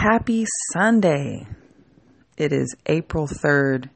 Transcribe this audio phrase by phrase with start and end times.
[0.00, 1.44] Happy Sunday.
[2.36, 3.90] It is April 3rd.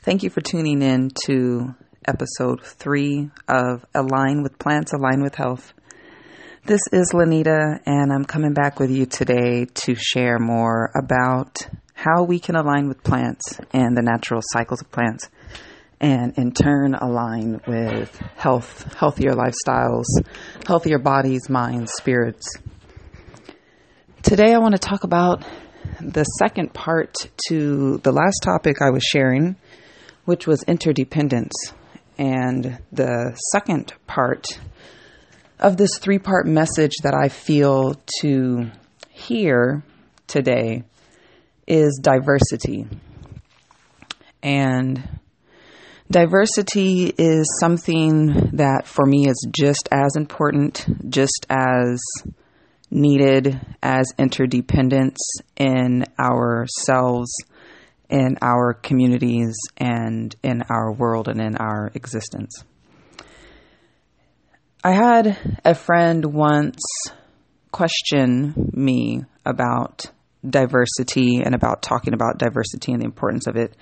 [0.00, 1.74] Thank you for tuning in to
[2.08, 5.74] episode three of Align with Plants, Align with Health.
[6.64, 12.22] This is Lanita, and I'm coming back with you today to share more about how
[12.22, 15.28] we can align with plants and the natural cycles of plants,
[16.00, 20.06] and in turn align with health, healthier lifestyles,
[20.66, 22.48] healthier bodies, minds, spirits.
[24.26, 25.44] Today, I want to talk about
[26.00, 27.14] the second part
[27.46, 29.54] to the last topic I was sharing,
[30.24, 31.54] which was interdependence.
[32.18, 34.58] And the second part
[35.60, 38.68] of this three part message that I feel to
[39.10, 39.84] hear
[40.26, 40.82] today
[41.68, 42.88] is diversity.
[44.42, 45.20] And
[46.10, 52.00] diversity is something that for me is just as important, just as
[52.90, 55.18] needed as interdependence
[55.56, 57.32] in ourselves,
[58.08, 62.64] in our communities, and in our world and in our existence.
[64.84, 66.80] I had a friend once
[67.72, 70.06] question me about
[70.48, 73.76] diversity and about talking about diversity and the importance of it.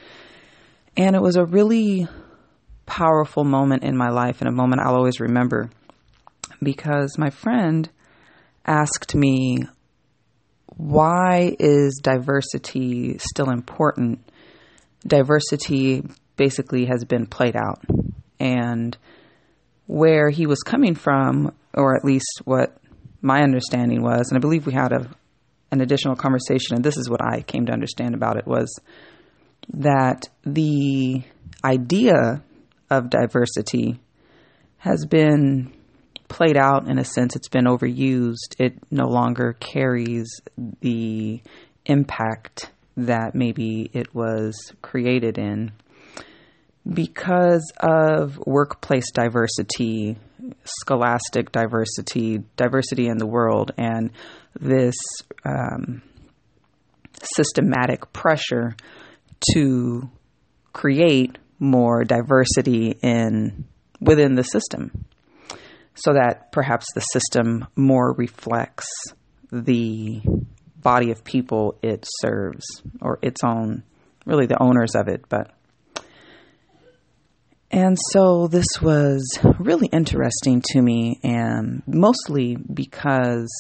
[0.97, 2.09] And it was a really
[2.87, 5.71] powerful moment in my life and a moment I'll always remember
[6.63, 7.89] because my friend
[8.67, 9.65] asked me,
[10.77, 14.29] why is diversity still important?
[15.07, 16.03] Diversity
[16.37, 17.85] basically has been played out.
[18.41, 18.97] And
[19.87, 22.77] where he was coming from, or at least what
[23.21, 25.09] my understanding was, and I believe we had a,
[25.71, 28.79] an additional conversation, and this is what I came to understand about it, was
[29.73, 31.23] that the
[31.65, 32.43] idea
[32.91, 34.01] of diversity
[34.79, 35.73] has been
[36.35, 38.59] played out in a sense, it's been overused.
[38.59, 40.41] It no longer carries
[40.81, 41.41] the
[41.87, 45.71] impact that maybe it was created in
[46.93, 50.17] because of workplace diversity,
[50.65, 54.11] scholastic diversity, diversity in the world, and
[54.59, 54.97] this
[55.45, 56.03] um,
[57.23, 58.75] systematic pressure
[59.53, 60.11] to
[60.73, 63.67] create more diversity in
[64.01, 65.07] within the system
[65.95, 68.89] so that perhaps the system more reflects
[69.53, 70.21] the
[70.77, 72.65] body of people it serves
[73.01, 73.83] or its own,
[74.27, 75.25] really the owners of it.
[75.29, 75.51] But
[77.71, 79.25] and so this was
[79.59, 83.51] really interesting to me, and mostly because,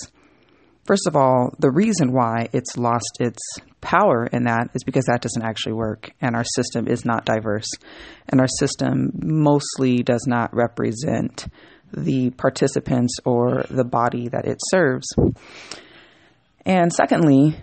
[0.84, 3.40] first of all, the reason why it's lost its
[3.80, 7.68] power in that is because that doesn't actually work, and our system is not diverse,
[8.28, 11.48] and our system mostly does not represent
[11.96, 15.06] the participants or the body that it serves.
[16.66, 17.56] And secondly,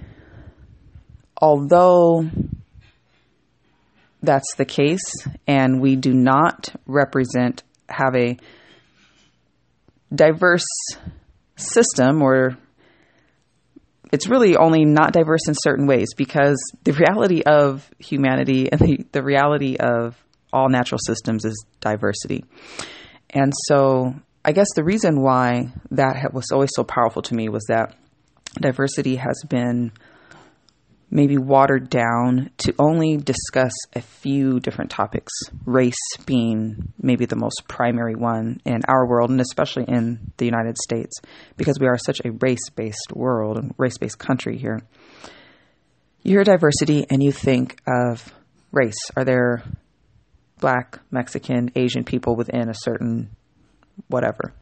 [1.41, 2.29] although
[4.21, 8.37] that's the case and we do not represent, have a
[10.13, 10.65] diverse
[11.55, 12.57] system or
[14.11, 19.05] it's really only not diverse in certain ways because the reality of humanity and the,
[19.13, 20.21] the reality of
[20.51, 22.43] all natural systems is diversity.
[23.31, 27.63] And so I guess the reason why that was always so powerful to me was
[27.69, 27.95] that
[28.59, 29.91] diversity has been
[31.11, 35.31] maybe watered down to only discuss a few different topics,
[35.65, 35.93] race
[36.25, 41.19] being maybe the most primary one in our world and especially in the United States
[41.57, 44.81] because we are such a race based world and race based country here.
[46.23, 48.33] You hear diversity and you think of
[48.71, 49.11] race.
[49.15, 49.63] Are there
[50.61, 53.29] black, Mexican, Asian people within a certain
[54.07, 54.53] whatever.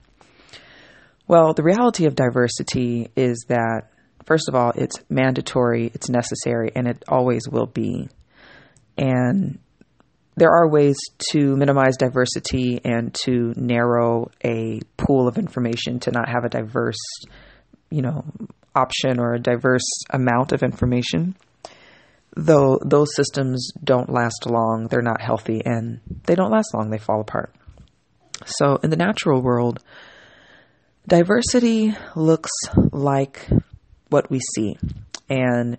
[1.27, 3.91] Well, the reality of diversity is that,
[4.25, 8.09] first of all, it's mandatory, it's necessary, and it always will be.
[8.97, 9.59] And
[10.35, 10.97] there are ways
[11.31, 16.97] to minimize diversity and to narrow a pool of information to not have a diverse,
[17.91, 18.25] you know,
[18.73, 21.35] option or a diverse amount of information.
[22.35, 26.97] Though those systems don't last long, they're not healthy, and they don't last long, they
[26.97, 27.53] fall apart.
[28.46, 29.84] So, in the natural world,
[31.08, 32.52] diversity looks
[32.91, 33.47] like
[34.09, 34.78] what we see.
[35.29, 35.78] And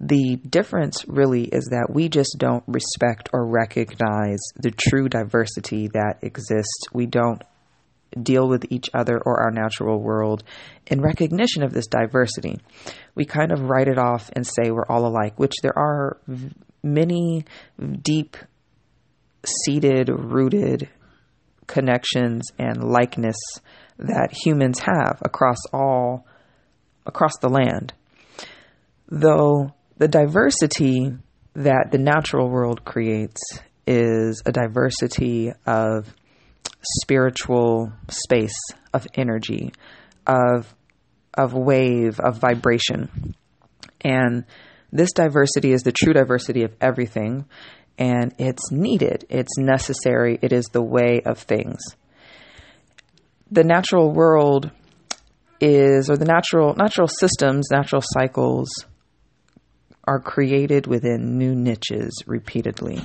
[0.00, 6.18] the difference really is that we just don't respect or recognize the true diversity that
[6.22, 6.84] exists.
[6.92, 7.42] We don't
[8.20, 10.42] deal with each other or our natural world
[10.86, 12.58] in recognition of this diversity.
[13.14, 16.18] We kind of write it off and say we're all alike, which there are
[16.82, 17.44] many
[18.02, 18.36] deep
[19.44, 20.88] seated, rooted
[21.66, 23.36] connections and likeness
[23.98, 26.26] that humans have across all
[27.06, 27.92] across the land.
[29.08, 31.12] Though the diversity
[31.54, 33.40] that the natural world creates
[33.86, 36.14] is a diversity of
[37.00, 38.54] spiritual space,
[38.94, 39.72] of energy,
[40.26, 40.74] of
[41.34, 43.34] of wave, of vibration.
[44.00, 44.44] And
[44.90, 47.46] this diversity is the true diversity of everything,
[47.98, 51.78] and it's needed, it's necessary, it is the way of things.
[53.50, 54.70] The natural world
[55.60, 58.68] is, or the natural natural systems, natural cycles
[60.04, 63.00] are created within new niches repeatedly.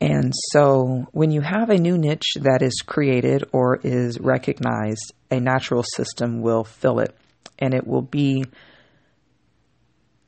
[0.00, 5.40] And so when you have a new niche that is created or is recognized, a
[5.40, 7.16] natural system will fill it
[7.58, 8.44] and it will be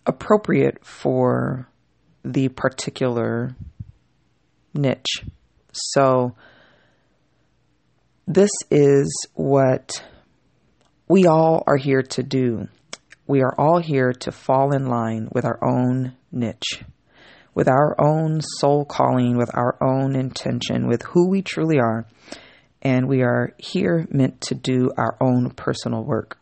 [0.07, 1.69] appropriate for
[2.25, 3.55] the particular
[4.73, 5.25] niche.
[5.73, 6.35] So
[8.27, 10.03] this is what
[11.09, 12.69] we all are here to do.
[13.27, 16.83] We are all here to fall in line with our own niche
[17.59, 22.07] with our own soul calling, with our own intention, with who we truly are.
[22.81, 26.39] And we are here meant to do our own personal work.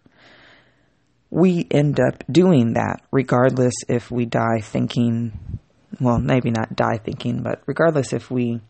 [1.31, 5.59] We end up doing that regardless if we die thinking,
[5.99, 8.61] well, maybe not die thinking, but regardless if we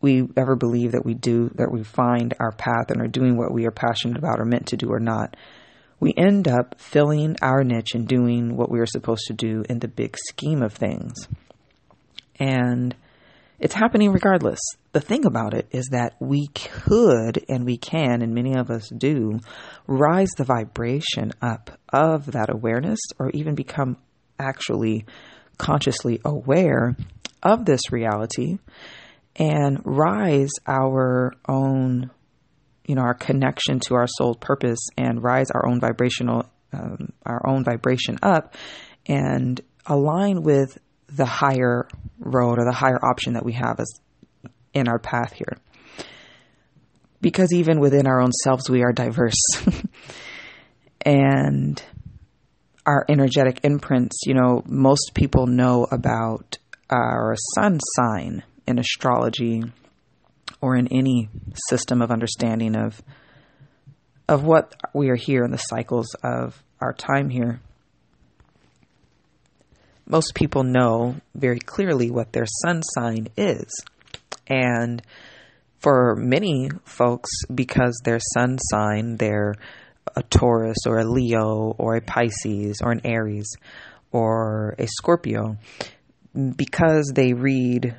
[0.00, 3.52] we ever believe that we do, that we find our path and are doing what
[3.52, 5.36] we are passionate about or meant to do or not,
[5.98, 9.80] we end up filling our niche and doing what we are supposed to do in
[9.80, 11.26] the big scheme of things
[12.38, 12.94] and
[13.58, 14.60] it's happening regardless.
[14.92, 18.88] The thing about it is that we could and we can, and many of us
[18.88, 19.40] do,
[19.86, 23.96] rise the vibration up of that awareness or even become
[24.38, 25.06] actually
[25.58, 26.96] consciously aware
[27.42, 28.58] of this reality
[29.36, 32.10] and rise our own,
[32.86, 37.44] you know, our connection to our soul purpose and rise our own vibrational, um, our
[37.44, 38.54] own vibration up
[39.06, 41.88] and align with the higher
[42.18, 44.00] road or the higher option that we have as
[44.74, 45.56] in our path here.
[47.20, 49.40] Because even within our own selves, we are diverse.
[51.00, 51.82] and
[52.86, 56.58] our energetic imprints, you know, most people know about
[56.90, 59.64] our sun sign in astrology
[60.60, 61.28] or in any
[61.68, 63.02] system of understanding of
[64.28, 67.60] of what we are here in the cycles of our time here
[70.08, 73.66] most people know very clearly what their sun sign is.
[74.46, 75.02] And
[75.80, 79.54] for many folks, because their sun sign, they're
[80.16, 83.48] a Taurus or a Leo or a Pisces or an Aries
[84.10, 85.58] or a Scorpio,
[86.56, 87.94] because they read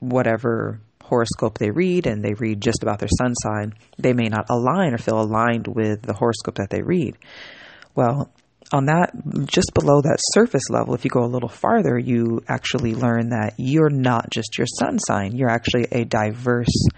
[0.00, 4.46] whatever horoscope they read and they read just about their sun sign, they may not
[4.50, 7.16] align or feel aligned with the horoscope that they read.
[7.94, 8.30] Well,
[8.74, 9.12] on that,
[9.46, 13.54] just below that surface level, if you go a little farther, you actually learn that
[13.56, 16.88] you're not just your sun sign, you're actually a diverse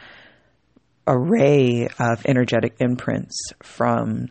[1.07, 4.31] array of energetic imprints from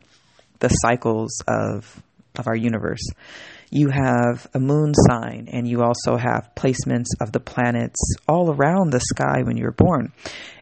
[0.60, 2.02] the cycles of
[2.36, 3.08] of our universe.
[3.70, 8.92] You have a moon sign and you also have placements of the planets all around
[8.92, 10.14] the sky when you're born.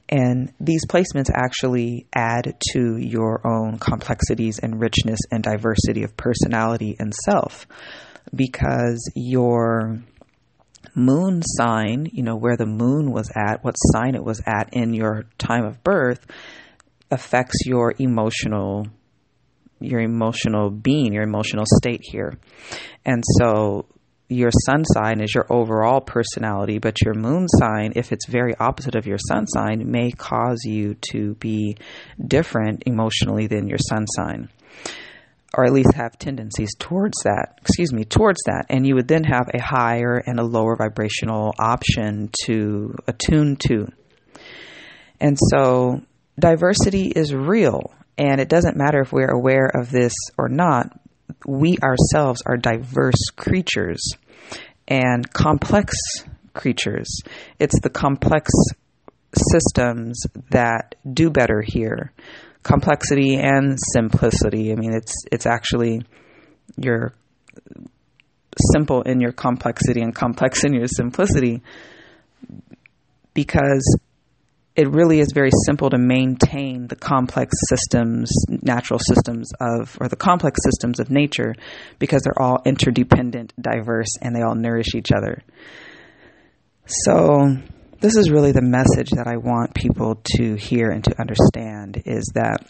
[0.10, 6.96] And these placements actually add to your own complexities and richness and diversity of personality
[7.00, 7.66] and self
[8.34, 10.04] because your
[10.96, 14.94] moon sign, you know, where the moon was at, what sign it was at in
[14.94, 16.26] your time of birth,
[17.10, 18.88] affects your emotional
[19.84, 22.34] your emotional being, your emotional state here.
[23.06, 23.86] And so
[24.30, 28.96] your sun sign is your overall personality, but your moon sign, if it's very opposite
[28.96, 31.78] of your sun sign, may cause you to be
[32.26, 34.50] different emotionally than your sun sign.
[35.56, 38.66] Or at least have tendencies towards that, excuse me, towards that.
[38.70, 43.88] And you would then have a higher and a lower vibrational option to attune to.
[45.20, 46.02] And so
[46.40, 47.94] diversity is real.
[48.18, 50.98] And it doesn't matter if we're aware of this or not,
[51.46, 54.02] we ourselves are diverse creatures
[54.88, 55.96] and complex
[56.54, 57.22] creatures.
[57.60, 58.52] It's the complex
[59.52, 62.12] systems that do better here.
[62.62, 64.72] Complexity and simplicity.
[64.72, 66.04] I mean, it's it's actually
[66.78, 67.14] you're
[68.74, 71.62] simple in your complexity and complex in your simplicity
[73.34, 73.98] because
[74.76, 80.16] it really is very simple to maintain the complex systems, natural systems of, or the
[80.16, 81.54] complex systems of nature
[82.00, 85.44] because they're all interdependent, diverse, and they all nourish each other.
[86.86, 87.56] So,
[88.02, 92.32] this is really the message that I want people to hear and to understand is
[92.34, 92.68] that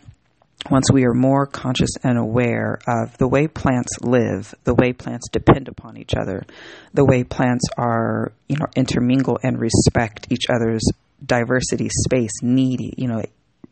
[0.70, 5.28] once we are more conscious and aware of the way plants live, the way plants
[5.30, 6.46] depend upon each other,
[6.94, 10.84] the way plants are, you know, intermingle and respect each other's
[11.26, 13.24] diversity, space, need, you know,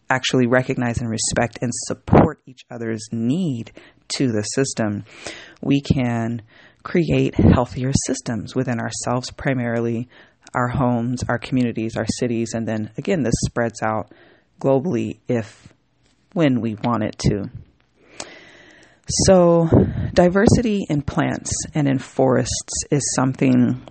[0.10, 3.72] actually recognize and respect and support each other's need
[4.10, 5.06] to the system,
[5.62, 6.42] we can
[6.84, 10.10] create healthier systems within ourselves, primarily
[10.54, 14.12] our homes, our communities, our cities, and then again, this spreads out
[14.60, 15.72] globally if
[16.34, 17.50] when we want it to.
[19.26, 19.70] So,
[20.14, 23.82] diversity in plants and in forests is something,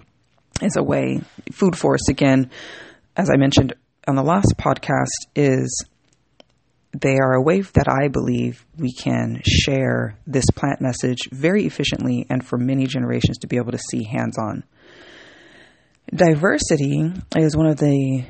[0.62, 1.20] is a way.
[1.52, 2.50] Food forests, again,
[3.16, 3.74] as I mentioned
[4.06, 5.84] on the last podcast, is
[6.92, 12.26] they are a way that I believe we can share this plant message very efficiently
[12.28, 14.64] and for many generations to be able to see hands on.
[16.12, 18.24] Diversity is one of the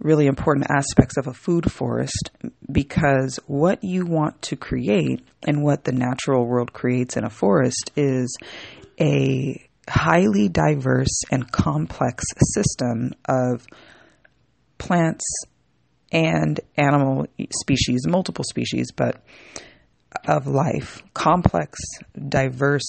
[0.00, 2.30] really important aspects of a food forest
[2.72, 7.92] because what you want to create and what the natural world creates in a forest
[7.94, 8.36] is
[9.00, 13.66] a highly diverse and complex system of
[14.80, 15.24] plants
[16.10, 19.22] and animal species, multiple species, but
[20.26, 21.78] of life, complex,
[22.28, 22.88] diverse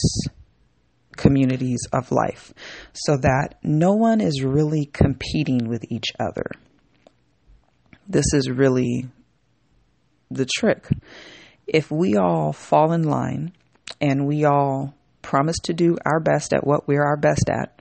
[1.18, 2.54] communities of life,
[2.94, 6.46] so that no one is really competing with each other.
[8.08, 9.08] This is really
[10.32, 10.88] the trick.
[11.68, 13.52] If we all fall in line
[14.00, 17.81] and we all promise to do our best at what we're our best at,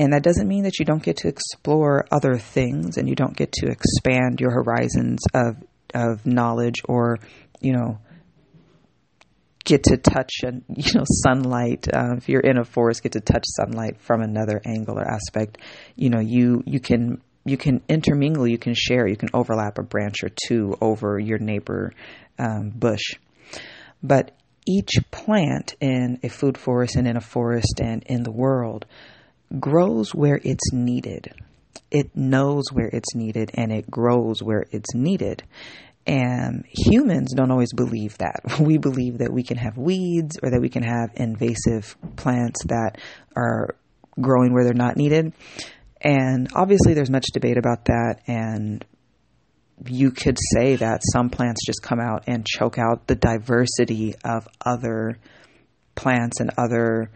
[0.00, 3.36] and that doesn't mean that you don't get to explore other things and you don't
[3.36, 5.56] get to expand your horizons of
[5.92, 7.18] of knowledge or,
[7.60, 7.98] you know,
[9.62, 11.86] get to touch and you know sunlight.
[11.92, 15.58] Uh, if you're in a forest get to touch sunlight from another angle or aspect.
[15.96, 19.82] You know you you can you can intermingle you can share you can overlap a
[19.82, 21.92] branch or two over your neighbor
[22.38, 23.16] um, bush.
[24.02, 24.34] But
[24.66, 28.86] each plant in a food forest and in a forest and in the world
[29.58, 31.32] grows where it's needed.
[31.90, 35.42] It knows where it's needed and it grows where it's needed.
[36.06, 38.40] And humans don't always believe that.
[38.60, 42.98] We believe that we can have weeds or that we can have invasive plants that
[43.36, 43.74] are
[44.20, 45.32] growing where they're not needed.
[46.00, 48.20] And obviously, there's much debate about that.
[48.26, 48.84] And
[49.86, 54.48] you could say that some plants just come out and choke out the diversity of
[54.64, 55.18] other
[55.94, 57.10] plants and other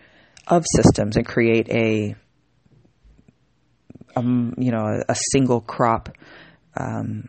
[0.46, 2.14] of systems and create a
[4.16, 6.11] um, you know, a, a single crop
[6.76, 7.28] um,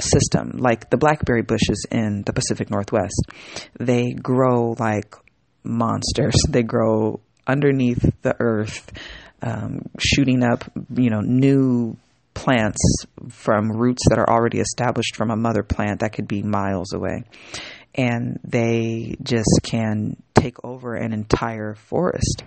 [0.00, 3.22] system, like the blackberry bushes in the Pacific Northwest.
[3.78, 5.14] They grow like
[5.64, 6.36] monsters.
[6.48, 8.92] They grow underneath the earth,
[9.42, 11.96] um, shooting up, you know, new
[12.34, 12.80] plants
[13.30, 17.24] from roots that are already established from a mother plant that could be miles away.
[17.94, 22.44] And they just can take over an entire forest.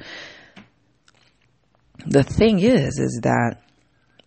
[2.05, 3.57] The thing is, is that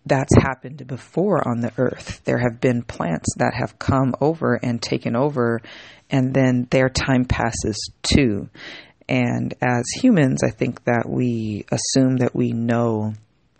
[0.05, 2.21] that's happened before on the earth.
[2.25, 5.61] There have been plants that have come over and taken over,
[6.09, 8.49] and then their time passes too.
[9.07, 13.13] And as humans, I think that we assume that we know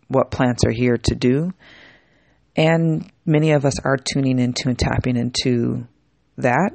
[0.07, 1.51] what plants are here to do.
[2.55, 5.87] And many of us are tuning into and tapping into
[6.37, 6.71] that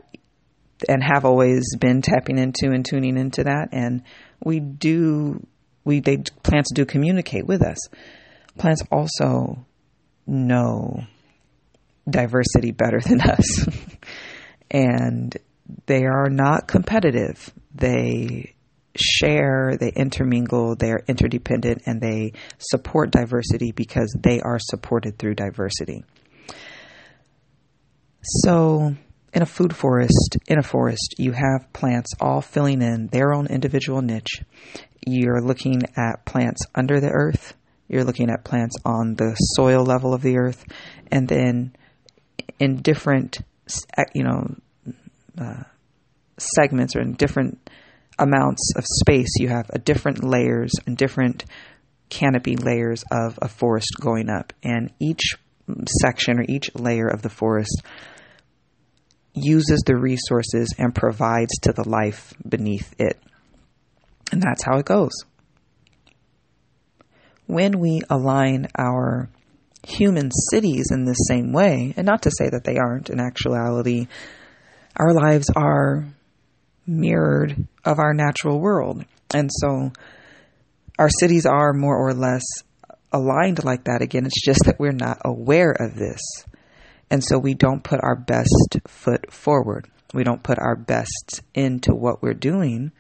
[0.88, 3.68] and have always been tapping into and tuning into that.
[3.72, 4.02] And
[4.44, 5.46] we do,
[5.84, 7.78] we, they, plants do communicate with us
[8.60, 9.66] plants also
[10.26, 11.02] know
[12.08, 13.68] diversity better than us.
[14.70, 15.36] and
[15.86, 17.52] they are not competitive.
[17.74, 18.54] They
[18.96, 26.04] share, they intermingle, they're interdependent, and they support diversity because they are supported through diversity.
[28.22, 28.94] So,
[29.32, 33.46] in a food forest, in a forest, you have plants all filling in their own
[33.46, 34.42] individual niche.
[35.06, 37.54] You're looking at plants under the earth,
[37.90, 40.64] you're looking at plants on the soil level of the earth,
[41.10, 41.74] and then
[42.60, 43.38] in different,
[44.14, 44.54] you know,
[45.36, 45.64] uh,
[46.38, 47.68] segments or in different
[48.16, 51.44] amounts of space, you have a different layers and different
[52.10, 55.34] canopy layers of a forest going up, and each
[56.00, 57.82] section or each layer of the forest
[59.34, 63.20] uses the resources and provides to the life beneath it.
[64.30, 65.12] And that's how it goes
[67.52, 69.28] when we align our
[69.86, 74.06] human cities in the same way, and not to say that they aren't, in actuality,
[74.96, 76.06] our lives are
[76.86, 79.04] mirrored of our natural world.
[79.32, 79.92] And so
[80.98, 82.42] our cities are more or less
[83.12, 84.02] aligned like that.
[84.02, 86.20] Again, it's just that we're not aware of this.
[87.10, 89.88] And so we don't put our best foot forward.
[90.12, 92.92] We don't put our best into what we're doing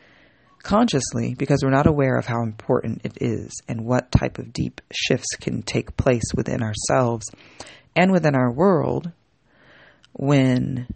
[0.62, 4.80] consciously because we're not aware of how important it is and what type of deep
[4.92, 7.30] shifts can take place within ourselves
[7.96, 9.10] and within our world
[10.12, 10.86] when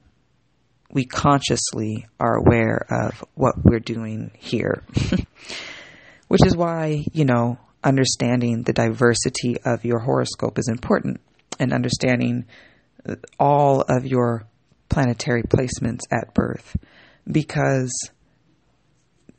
[0.91, 4.85] we consciously are aware of what we're doing here.
[6.29, 11.21] Which is why, you know, understanding the diversity of your horoscope is important
[11.59, 12.47] and understanding
[13.39, 14.47] all of your
[14.89, 16.77] planetary placements at birth
[17.31, 18.11] because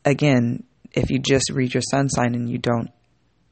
[0.06, 2.90] again, if you just read your sun sign and you don't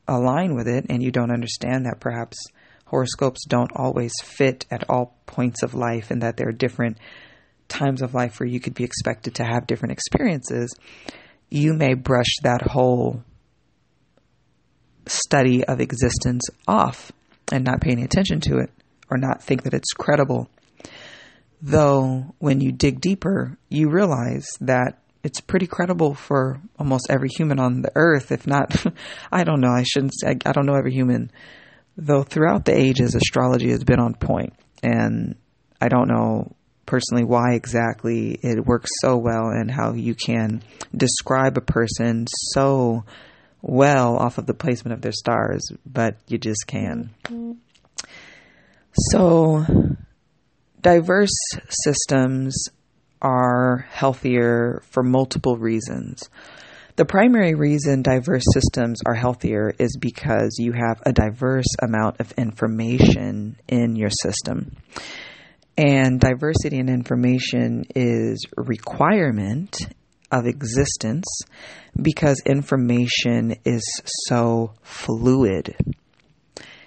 [0.08, 2.38] align with it and you don't understand that perhaps
[2.86, 6.98] horoscopes don't always fit at all points of life and that there are different
[7.68, 10.74] times of life where you could be expected to have different experiences,
[11.50, 13.24] you may brush that whole
[15.08, 17.12] study of existence off
[17.52, 18.70] and not pay any attention to it
[19.10, 20.50] or not think that it's credible.
[21.62, 27.60] Though, when you dig deeper, you realize that it's pretty credible for almost every human
[27.60, 28.86] on the earth, if not,
[29.32, 31.32] I don't know, I shouldn't say, I don't know every human.
[31.96, 35.36] Though throughout the ages, astrology has been on point, and
[35.80, 40.62] I don't know personally why exactly it works so well and how you can
[40.96, 43.06] describe a person so
[43.62, 47.12] well off of the placement of their stars, but you just can.
[49.12, 49.66] So,
[50.82, 51.38] diverse
[51.70, 52.68] systems
[53.24, 56.30] are healthier for multiple reasons.
[56.96, 62.32] The primary reason diverse systems are healthier is because you have a diverse amount of
[62.34, 64.76] information in your system.
[65.76, 69.76] And diversity in information is requirement
[70.32, 71.26] of existence
[72.00, 73.84] because information is
[74.28, 75.76] so fluid.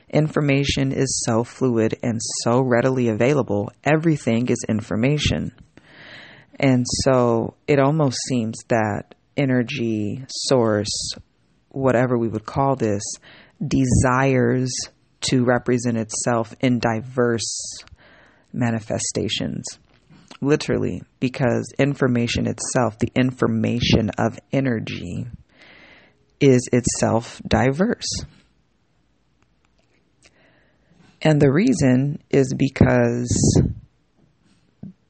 [0.08, 3.72] Information is so fluid and so readily available.
[3.82, 5.50] Everything is information.
[6.58, 11.14] And so it almost seems that energy source,
[11.68, 13.02] whatever we would call this,
[13.66, 14.72] desires
[15.22, 17.78] to represent itself in diverse
[18.52, 19.64] manifestations.
[20.40, 25.26] Literally, because information itself, the information of energy,
[26.40, 28.06] is itself diverse.
[31.22, 33.62] And the reason is because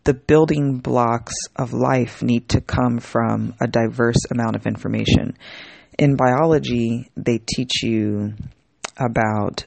[0.07, 5.37] the building blocks of life need to come from a diverse amount of information.
[5.99, 8.35] In biology, they teach you
[8.97, 9.67] about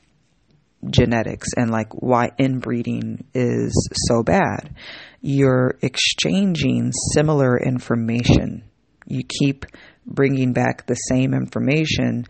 [0.89, 3.73] genetics and like why inbreeding is
[4.08, 4.73] so bad.
[5.21, 8.63] You're exchanging similar information.
[9.06, 9.65] You keep
[10.06, 12.25] bringing back the same information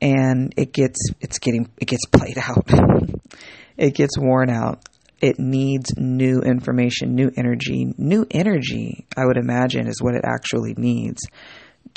[0.00, 2.70] and it gets it's getting it gets played out.
[3.76, 4.88] it gets worn out
[5.20, 7.92] it needs new information, new energy.
[7.98, 11.20] New energy, I would imagine, is what it actually needs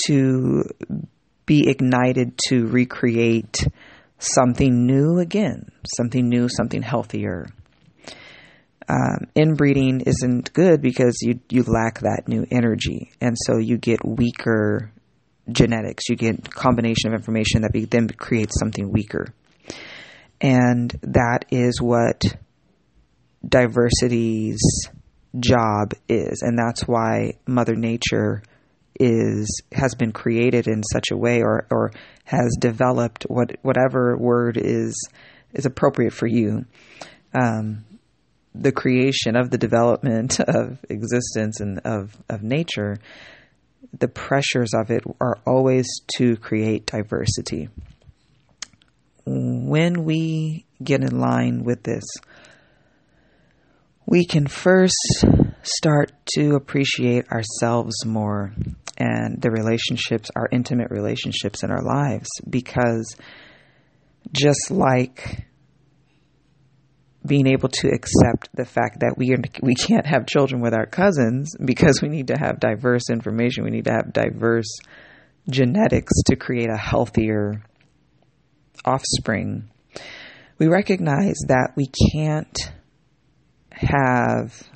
[0.05, 0.63] to
[1.45, 3.67] be ignited to recreate
[4.19, 7.47] something new again, something new, something healthier.
[8.88, 14.05] Um, inbreeding isn't good because you you lack that new energy, and so you get
[14.05, 14.91] weaker
[15.49, 16.09] genetics.
[16.09, 19.27] You get combination of information that be, then creates something weaker,
[20.41, 22.21] and that is what
[23.47, 24.62] diversity's
[25.39, 26.41] job is.
[26.41, 28.43] And that's why mother nature
[28.99, 31.91] is has been created in such a way or or
[32.25, 34.95] has developed what whatever word is
[35.53, 36.65] is appropriate for you.
[37.34, 37.86] Um,
[38.53, 42.99] the creation of the development of existence and of of nature
[43.97, 47.69] the pressures of it are always to create diversity.
[49.25, 52.03] When we get in line with this
[54.06, 55.26] we can first
[55.63, 58.54] start to appreciate ourselves more
[58.98, 63.16] and the relationships, our intimate relationships in our lives, because
[64.32, 65.48] just like
[67.26, 70.86] being able to accept the fact that we are, we can't have children with our
[70.86, 74.80] cousins because we need to have diverse information, we need to have diverse
[75.50, 77.63] genetics to create a healthier
[78.86, 79.70] offspring.
[80.58, 82.58] We recognize that we can't
[83.84, 84.67] have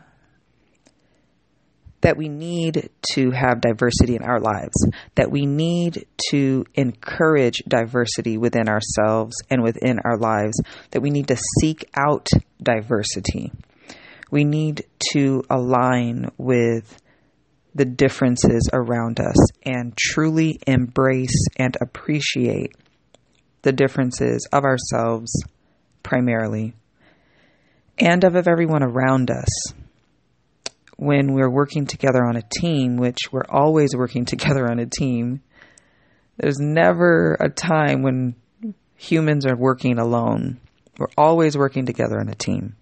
[2.02, 8.38] that we need to have diversity in our lives, that we need to encourage diversity
[8.38, 12.28] within ourselves and within our lives, that we need to seek out
[12.62, 13.52] diversity.
[14.30, 17.02] We need to align with
[17.74, 22.76] the differences around us and truly embrace and appreciate
[23.64, 25.32] the differences of ourselves
[26.04, 26.74] primarily
[27.98, 29.74] and of everyone around us.
[31.00, 35.42] when we're working together on a team, which we're always working together on a team,
[36.38, 38.36] there's never a time when
[38.96, 40.60] humans are working alone.
[40.98, 42.76] We're always working together on a team.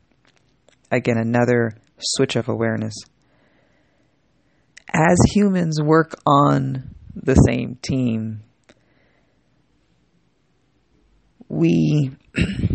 [0.91, 2.93] Again, another switch of awareness.
[4.93, 8.43] As humans work on the same team,
[11.49, 12.12] we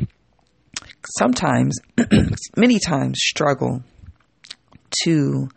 [1.19, 1.79] sometimes,
[2.57, 3.83] many times, struggle
[5.05, 5.49] to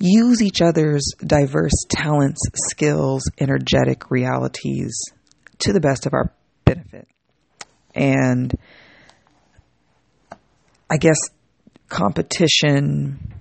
[0.00, 4.92] use each other's diverse talents, skills, energetic realities
[5.60, 6.32] to the best of our
[6.64, 7.06] benefit.
[7.94, 8.52] And
[10.90, 11.18] I guess
[11.88, 13.32] competition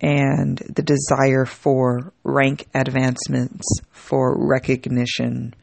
[0.00, 5.54] and the desire for rank advancements, for recognition,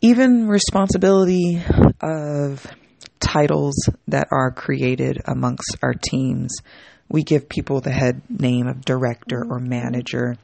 [0.00, 1.62] even responsibility
[2.00, 2.66] of
[3.20, 3.74] titles
[4.08, 6.54] that are created amongst our teams.
[7.08, 9.68] We give people the head name of director or mm-hmm.
[9.68, 10.36] manager.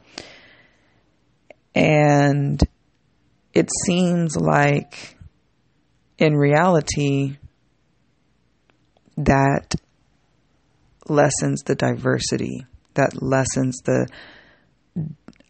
[1.74, 2.60] And
[3.54, 5.16] it seems like
[6.18, 7.36] in reality
[9.16, 9.74] that
[11.08, 14.06] lessens the diversity, that lessens the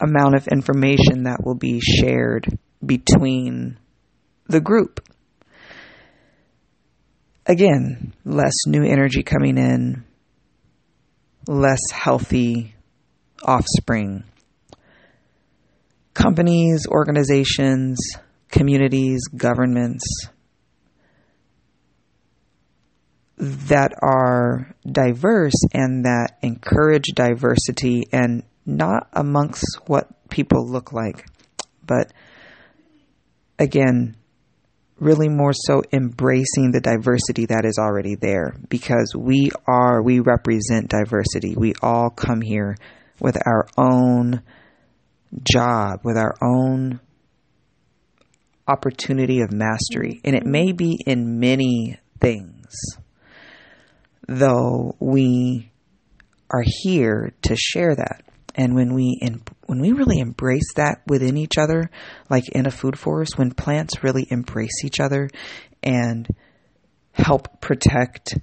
[0.01, 3.79] amount of information that will be shared between
[4.47, 5.01] the group.
[7.47, 10.05] Again, less new energy coming in,
[11.49, 12.75] less healthy
[13.45, 14.25] offspring.
[16.15, 17.99] Companies, organizations,
[18.51, 20.05] communities, governments
[23.37, 31.27] that are diverse and that encourage diversity and not amongst what people look like,
[31.85, 32.13] but
[33.59, 34.17] again,
[35.03, 40.89] really more so embracing the diversity that is already there because we are, we represent
[40.89, 41.55] diversity.
[41.57, 42.77] We all come here
[43.21, 44.43] with our own
[45.43, 47.01] job, with our own
[48.69, 50.21] opportunity of mastery.
[50.25, 52.73] And it may be in many things,
[54.29, 55.73] though we
[56.49, 58.23] are here to share that.
[58.55, 59.21] And when we
[59.67, 61.91] when we really embrace that within each other,
[62.29, 65.31] like in a food forest, when plants really embrace each other
[65.83, 66.29] and
[67.13, 68.39] help protect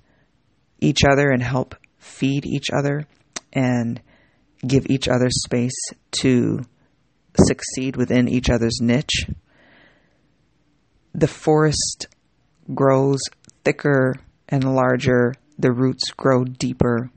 [0.80, 3.06] each other and help feed each other
[3.54, 4.02] and
[4.66, 5.78] give each other space
[6.12, 6.60] to
[7.38, 9.28] succeed within each other's niche,
[11.14, 12.08] the forest
[12.74, 13.20] grows
[13.64, 14.16] thicker
[14.48, 17.12] and larger, the roots grow deeper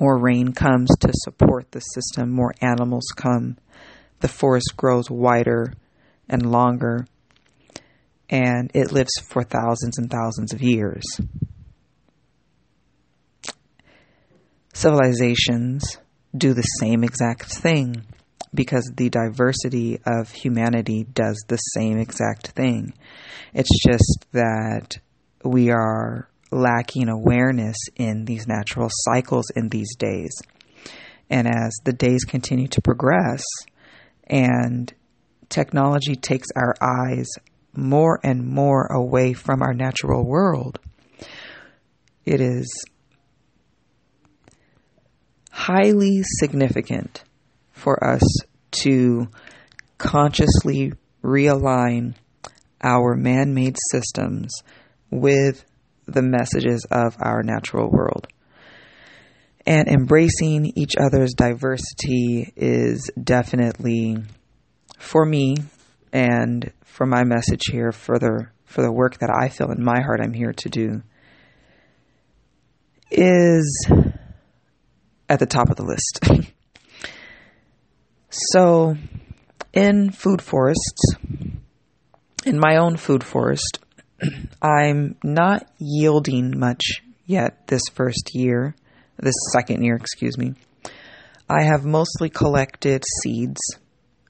[0.00, 3.56] more rain comes to support the system, more animals come,
[4.20, 5.72] the forest grows wider
[6.28, 7.06] and longer,
[8.30, 11.04] and it lives for thousands and thousands of years.
[14.74, 15.98] Civilizations
[16.36, 18.04] do the same exact thing
[18.54, 22.92] because the diversity of humanity does the same exact thing.
[23.54, 24.98] It's just that
[25.44, 30.30] we are lacking awareness in these natural cycles in these days.
[31.30, 33.44] And as the days continue to progress
[34.24, 34.92] and
[35.48, 37.28] technology takes our eyes
[37.74, 40.80] more and more away from our natural world,
[42.24, 42.84] it is
[45.50, 47.24] highly significant
[47.72, 48.22] for us
[48.70, 49.28] to
[49.98, 52.14] consciously realign
[52.82, 54.52] our man made systems
[55.10, 55.64] with
[56.08, 58.26] the messages of our natural world.
[59.66, 64.16] And embracing each other's diversity is definitely,
[64.98, 65.56] for me,
[66.12, 70.00] and for my message here, for the, for the work that I feel in my
[70.00, 71.02] heart I'm here to do,
[73.10, 73.86] is
[75.28, 76.50] at the top of the list.
[78.30, 78.96] so,
[79.74, 81.14] in food forests,
[82.46, 83.80] in my own food forest,
[84.62, 88.74] I'm not yielding much yet this first year,
[89.18, 90.54] this second year, excuse me.
[91.48, 93.60] I have mostly collected seeds.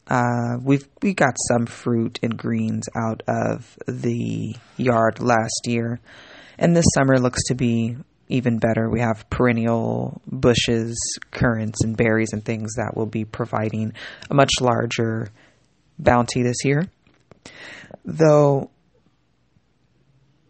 [0.07, 6.01] Uh, we've we got some fruit and greens out of the yard last year,
[6.59, 7.96] and this summer looks to be
[8.29, 8.88] even better.
[8.88, 10.96] We have perennial bushes,
[11.31, 13.92] currants, and berries and things that will be providing
[14.31, 15.29] a much larger
[15.98, 16.88] bounty this year.
[18.05, 18.70] Though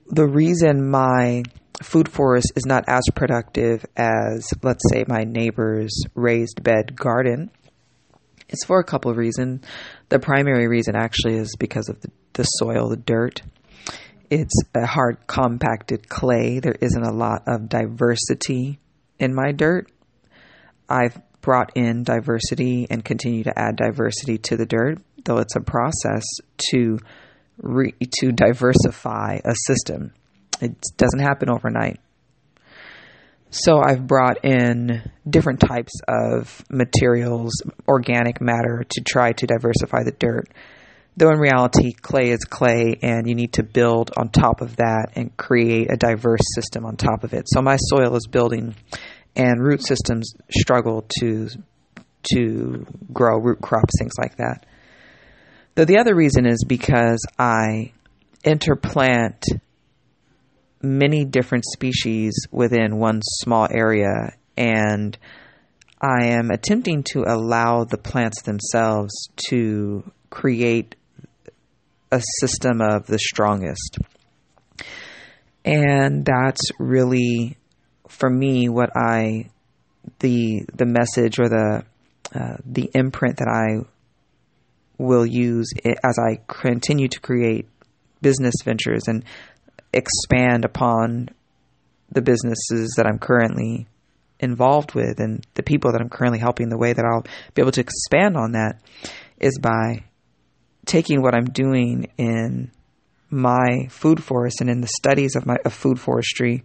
[0.09, 1.43] the reason my
[1.83, 7.51] food forest is not as productive as, let's say, my neighbor's raised bed garden
[8.49, 9.65] is for a couple of reasons.
[10.09, 13.43] The primary reason actually is because of the, the soil, the dirt.
[14.31, 16.59] It's a hard, compacted clay.
[16.59, 18.79] There isn't a lot of diversity
[19.19, 19.91] in my dirt.
[20.89, 25.61] I've brought in diversity and continue to add diversity to the dirt, though it's a
[25.61, 26.25] process
[26.71, 26.99] to
[27.59, 30.13] re- to diversify a system.
[30.61, 32.01] It doesn't happen overnight.
[33.51, 37.53] So I've brought in different types of materials,
[37.87, 40.49] organic matter, to try to diversify the dirt.
[41.17, 45.13] Though in reality, clay is clay, and you need to build on top of that
[45.17, 47.49] and create a diverse system on top of it.
[47.49, 48.75] So my soil is building,
[49.35, 51.49] and root systems struggle to
[52.35, 54.67] to grow root crops, things like that.
[55.79, 57.93] Though the other reason is because I
[58.43, 59.45] interplant
[60.83, 65.17] many different species within one small area, and
[66.01, 69.13] I am attempting to allow the plants themselves
[69.51, 70.97] to create
[72.11, 73.99] a system of the strongest.
[75.65, 77.57] And that's really,
[78.09, 79.51] for me, what I
[80.19, 81.85] the the message or the
[82.35, 83.87] uh, the imprint that I
[84.99, 87.67] will use as I continue to create
[88.21, 89.25] business ventures and
[89.93, 91.31] expand upon
[92.11, 93.87] the businesses that I'm currently
[94.41, 97.73] involved with and the people that I'm currently helping, the way that I'll be able
[97.73, 98.81] to expand on that
[99.39, 100.05] is by
[100.87, 102.71] taking what I'm doing in
[103.31, 106.63] my food forest and in the studies of my of food forestry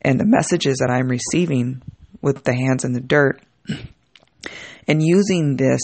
[0.00, 1.82] and the messages that I'm receiving
[2.22, 3.42] with the hands in the dirt
[4.88, 5.80] and using this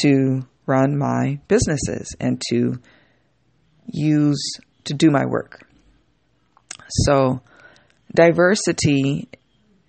[0.00, 2.74] to run my businesses and to
[3.86, 5.66] use to do my work.
[6.88, 7.40] So,
[8.14, 9.28] diversity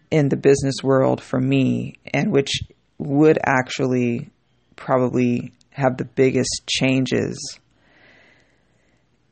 [0.09, 2.61] in the business world for me, and which
[2.97, 4.29] would actually
[4.75, 7.59] probably have the biggest changes.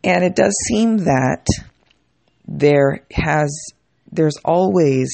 [0.04, 1.48] And it does seem that
[2.48, 3.50] there has
[4.12, 5.10] there's always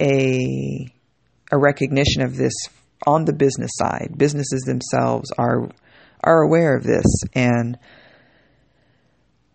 [0.00, 0.92] a
[1.52, 2.54] a recognition of this
[3.06, 4.14] on the business side.
[4.16, 5.68] Businesses themselves are
[6.22, 7.78] are aware of this and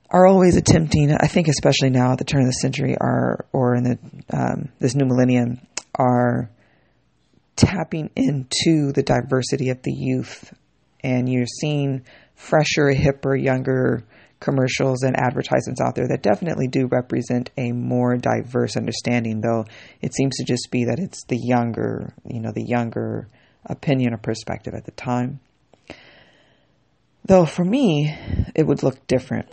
[0.10, 3.76] are always attempting, I think, especially now at the turn of the century, are or
[3.76, 4.00] in the
[4.32, 5.60] um, this new millennium,
[5.94, 6.50] are
[7.56, 10.54] tapping into the diversity of the youth,
[11.04, 12.06] and you're seeing
[12.36, 14.04] fresher, hipper, younger
[14.40, 19.42] commercials and advertisements out there that definitely do represent a more diverse understanding.
[19.42, 19.66] Though
[20.02, 23.28] it seems to just be that it's the younger, you know, the younger
[23.66, 25.40] opinion or perspective at the time.
[27.26, 28.16] Though for me,
[28.54, 29.50] it would look different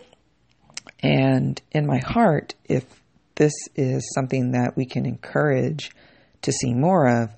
[1.02, 2.84] and in my heart, if
[3.34, 5.90] this is something that we can encourage
[6.42, 7.30] to see more of,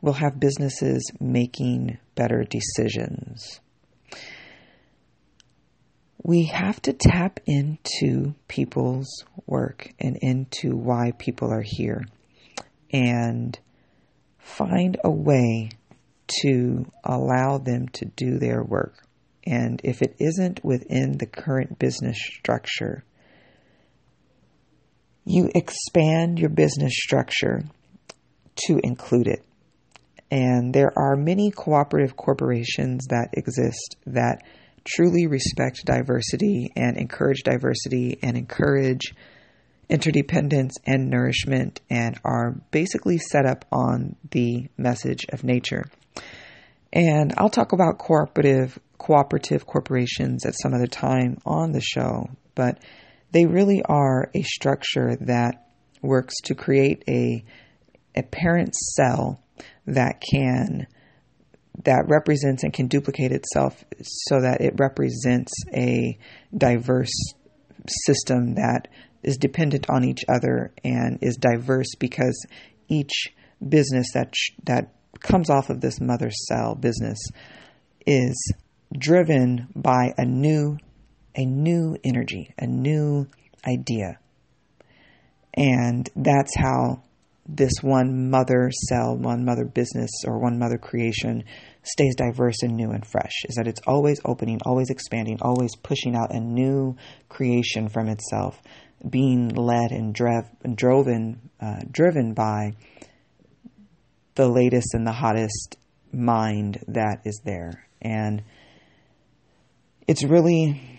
[0.00, 3.60] we'll have businesses making better decisions.
[6.22, 12.04] We have to tap into people's work and into why people are here
[12.92, 13.58] and
[14.38, 15.70] find a way
[16.42, 19.06] to allow them to do their work.
[19.46, 23.04] And if it isn't within the current business structure,
[25.24, 27.62] you expand your business structure
[28.66, 29.44] to include it.
[30.30, 34.42] And there are many cooperative corporations that exist that
[34.88, 39.14] truly respect diversity and encourage diversity and encourage
[39.88, 45.84] interdependence and nourishment and are basically set up on the message of nature.
[46.92, 52.82] And I'll talk about cooperative cooperative corporations at some other time on the show, but
[53.30, 55.68] they really are a structure that
[56.02, 57.44] works to create a
[58.14, 59.40] a parent cell
[59.86, 60.86] that can
[61.84, 66.18] that represents and can duplicate itself so that it represents a
[66.56, 67.12] diverse
[68.04, 68.88] system that
[69.22, 72.46] is dependent on each other and is diverse because
[72.88, 73.28] each
[73.66, 74.32] business that
[74.64, 77.18] that comes off of this mother cell business
[78.06, 78.52] is
[78.96, 80.78] driven by a new
[81.34, 83.26] a new energy, a new
[83.66, 84.18] idea.
[85.54, 87.02] And that's how
[87.48, 91.42] this one mother cell, one mother business, or one mother creation
[91.82, 96.14] stays diverse and new and fresh is that it's always opening, always expanding, always pushing
[96.14, 96.94] out a new
[97.30, 98.60] creation from itself,
[99.08, 102.72] being led and, drev- and driven, uh, driven by
[104.34, 105.78] the latest and the hottest
[106.12, 107.86] mind that is there.
[108.02, 108.42] And
[110.06, 110.97] it's really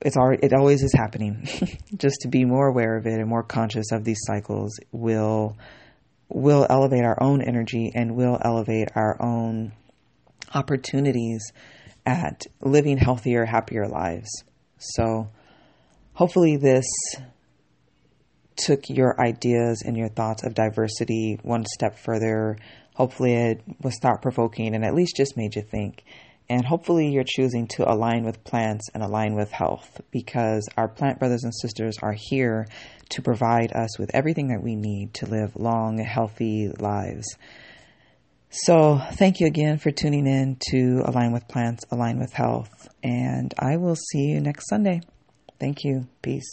[0.00, 1.48] it's already, it always is happening.
[1.96, 5.56] Just to be more aware of it and more conscious of these cycles will
[6.28, 9.72] will elevate our own energy and will elevate our own
[10.54, 11.52] opportunities
[12.04, 14.28] at living healthier, happier lives.
[14.78, 15.28] So
[16.14, 16.86] hopefully this
[18.56, 22.56] took your ideas and your thoughts of diversity one step further.
[22.94, 26.02] Hopefully, it was thought provoking and at least just made you think.
[26.48, 31.18] And hopefully, you're choosing to align with plants and align with health because our plant
[31.18, 32.68] brothers and sisters are here
[33.10, 37.26] to provide us with everything that we need to live long, healthy lives.
[38.50, 43.52] So, thank you again for tuning in to Align with Plants, Align with Health, and
[43.58, 45.00] I will see you next Sunday.
[45.58, 46.06] Thank you.
[46.22, 46.50] Peace.